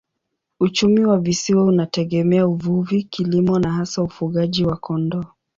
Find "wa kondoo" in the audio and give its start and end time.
4.65-5.25